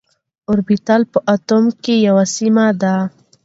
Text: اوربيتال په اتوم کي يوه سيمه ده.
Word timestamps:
اوربيتال 0.47 1.01
په 1.11 1.19
اتوم 1.33 1.65
کي 1.83 1.95
يوه 2.07 2.25
سيمه 2.35 2.65
ده. 2.81 2.95